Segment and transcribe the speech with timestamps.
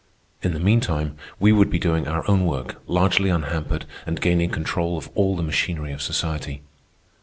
[0.41, 4.97] In the meantime we would be doing our own work, largely unhampered, and gaining control
[4.97, 6.63] of all the machinery of society.